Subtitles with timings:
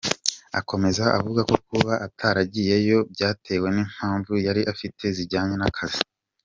[0.59, 6.01] Akomeza avuga ko kuba ataragiyeyeo byatewe n’impamvu yari afite zijyanye n’akazi.